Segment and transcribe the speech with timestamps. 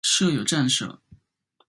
[0.03, 0.99] 设有站舍。